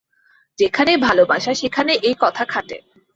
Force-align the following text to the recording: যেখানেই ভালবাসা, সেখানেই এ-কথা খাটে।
যেখানেই 0.59 0.97
ভালবাসা, 0.97 1.51
সেখানেই 1.53 1.99
এ-কথা 2.03 2.43
খাটে। 2.45 2.77